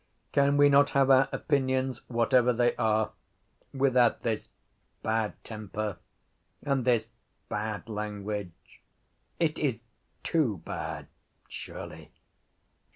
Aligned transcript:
Can 0.31 0.57
we 0.57 0.67
not 0.67 0.89
have 0.97 1.11
our 1.11 1.29
opinions 1.31 2.01
whatever 2.09 2.51
they 2.51 2.75
are 2.75 3.11
without 3.71 4.21
this 4.21 4.49
bad 5.03 5.35
temper 5.43 5.97
and 6.63 6.85
this 6.85 7.09
bad 7.49 7.87
language? 7.87 8.81
It 9.39 9.59
is 9.59 9.79
too 10.23 10.63
bad 10.65 11.05
surely. 11.47 12.09